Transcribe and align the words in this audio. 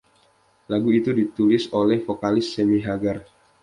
Lagu 0.71 0.89
itu 0.99 1.11
ditulis 1.19 1.63
oleh 1.81 1.97
vokalis 2.07 2.47
Sammy 2.57 2.79
Hagar. 2.87 3.17